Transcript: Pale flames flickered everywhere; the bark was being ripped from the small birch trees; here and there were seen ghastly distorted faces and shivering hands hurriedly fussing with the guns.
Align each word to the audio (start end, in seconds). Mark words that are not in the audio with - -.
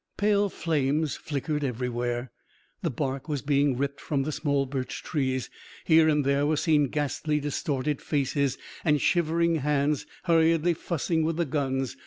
Pale 0.17 0.49
flames 0.49 1.15
flickered 1.15 1.63
everywhere; 1.63 2.31
the 2.81 2.89
bark 2.89 3.29
was 3.29 3.43
being 3.43 3.77
ripped 3.77 4.01
from 4.01 4.23
the 4.23 4.31
small 4.31 4.65
birch 4.65 5.03
trees; 5.03 5.47
here 5.85 6.09
and 6.09 6.25
there 6.25 6.47
were 6.47 6.57
seen 6.57 6.87
ghastly 6.87 7.39
distorted 7.39 8.01
faces 8.01 8.57
and 8.83 8.99
shivering 8.99 9.57
hands 9.57 10.07
hurriedly 10.23 10.73
fussing 10.73 11.23
with 11.23 11.37
the 11.37 11.45
guns. 11.45 11.97